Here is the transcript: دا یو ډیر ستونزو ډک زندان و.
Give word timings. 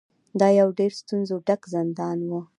دا 0.39 0.47
یو 0.59 0.69
ډیر 0.79 0.91
ستونزو 1.01 1.35
ډک 1.47 1.61
زندان 1.73 2.17
و. 2.29 2.31